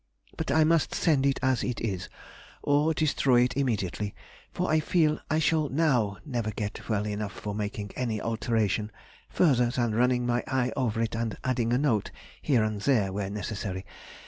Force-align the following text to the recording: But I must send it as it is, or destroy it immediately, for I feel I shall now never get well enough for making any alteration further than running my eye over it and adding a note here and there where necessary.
But 0.35 0.49
I 0.49 0.63
must 0.63 0.95
send 0.95 1.27
it 1.27 1.39
as 1.43 1.63
it 1.63 1.79
is, 1.79 2.09
or 2.63 2.91
destroy 2.91 3.41
it 3.43 3.55
immediately, 3.55 4.15
for 4.51 4.71
I 4.71 4.79
feel 4.79 5.19
I 5.29 5.37
shall 5.37 5.69
now 5.69 6.17
never 6.25 6.49
get 6.49 6.89
well 6.89 7.05
enough 7.05 7.33
for 7.33 7.53
making 7.53 7.91
any 7.95 8.19
alteration 8.19 8.91
further 9.29 9.69
than 9.69 9.93
running 9.93 10.25
my 10.25 10.43
eye 10.47 10.73
over 10.75 11.03
it 11.03 11.15
and 11.15 11.37
adding 11.43 11.71
a 11.71 11.77
note 11.77 12.09
here 12.41 12.63
and 12.63 12.81
there 12.81 13.13
where 13.13 13.29
necessary. 13.29 13.85